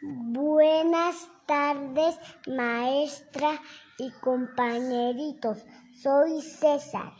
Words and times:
Buenas 0.00 1.28
tardes, 1.46 2.16
maestra 2.46 3.60
y 3.98 4.12
compañeritos. 4.20 5.58
Soy 6.00 6.40
César. 6.40 7.12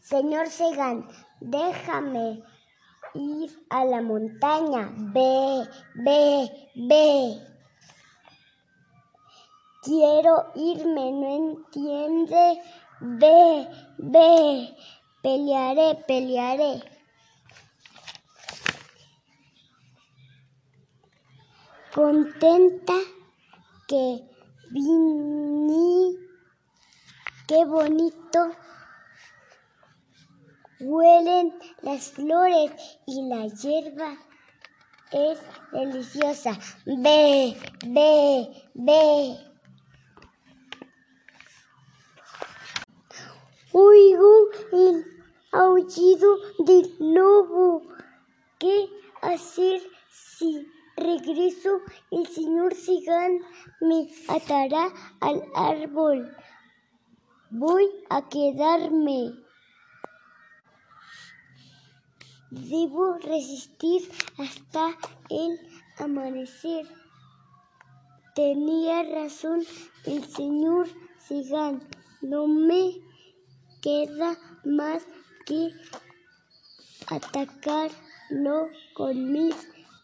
Señor 0.00 0.48
Segan, 0.48 1.06
déjame 1.40 2.42
ir 3.14 3.64
a 3.70 3.84
la 3.84 4.02
montaña. 4.02 4.90
Ve, 4.96 5.68
ve, 5.94 6.50
ve. 6.74 7.38
Quiero 9.84 10.50
irme, 10.56 11.12
no 11.12 11.36
entiende. 11.36 12.60
Ve, 13.00 13.68
ve. 13.98 14.76
Pelearé, 15.22 15.94
pelearé. 16.08 16.82
Contenta 21.94 22.94
que 23.86 24.22
vine, 24.70 26.16
qué 27.46 27.64
bonito 27.66 28.56
huelen 30.80 31.52
las 31.82 32.10
flores 32.12 32.72
y 33.06 33.28
la 33.28 33.46
hierba 33.46 34.16
es 35.12 35.38
deliciosa. 35.72 36.58
Ve, 36.86 37.56
ve, 37.86 38.48
ve. 38.74 39.36
Oigo 43.72 44.48
el 44.72 45.04
aullido 45.52 46.36
del 46.60 46.96
lobo. 47.00 47.82
¿Qué 48.58 48.88
hacer 49.20 49.82
si 50.10 50.61
El 51.24 52.26
señor 52.26 52.74
Cigán 52.74 53.38
me 53.80 54.08
atará 54.26 54.88
al 55.20 55.44
árbol. 55.54 56.36
Voy 57.50 57.88
a 58.10 58.28
quedarme. 58.28 59.32
Debo 62.50 63.18
resistir 63.18 64.10
hasta 64.36 64.98
el 65.30 65.60
amanecer. 65.98 66.86
Tenía 68.34 69.04
razón 69.04 69.64
el 70.06 70.24
señor 70.24 70.88
Cigán. 71.20 71.88
No 72.20 72.48
me 72.48 73.00
queda 73.80 74.36
más 74.64 75.06
que 75.46 75.72
atacarlo 77.06 78.68
con 78.94 79.32
mis 79.32 79.54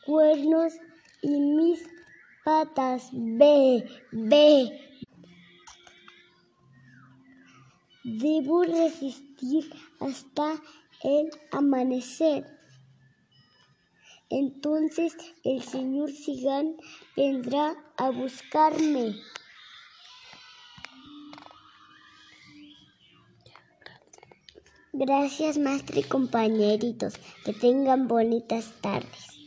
cuernos 0.06 0.74
y 1.22 1.40
mis 1.40 1.82
patas. 2.44 3.10
Ve, 3.12 3.84
ve. 4.12 4.88
Debo 8.04 8.62
resistir 8.62 9.70
hasta 10.00 10.54
el 11.02 11.30
amanecer. 11.50 12.46
Entonces 14.30 15.16
el 15.44 15.62
señor 15.62 16.10
Cigán 16.10 16.76
vendrá 17.16 17.76
a 17.96 18.10
buscarme. 18.10 19.14
Gracias, 24.92 25.58
maestra 25.58 26.00
y 26.00 26.02
compañeritos. 26.02 27.14
Que 27.44 27.52
tengan 27.52 28.08
bonitas 28.08 28.72
tardes. 28.80 29.37